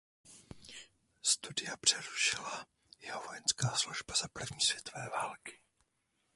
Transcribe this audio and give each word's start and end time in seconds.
Studia 1.21 1.77
přerušila 1.77 2.65
jeho 2.99 3.21
vojenská 3.27 3.69
služba 3.77 4.13
za 4.21 4.27
první 4.27 4.61
světové 4.61 5.09
války. 5.09 5.59